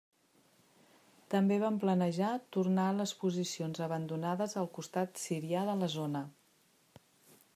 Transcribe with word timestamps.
També 1.33 1.57
van 1.63 1.75
planejar 1.83 2.31
tornar 2.57 2.87
a 2.93 2.95
les 3.01 3.13
posicions 3.25 3.83
abandonades 3.89 4.57
al 4.63 4.71
costat 4.79 5.23
sirià 5.25 5.69
de 5.71 5.79
la 5.83 5.91
zona. 5.99 6.25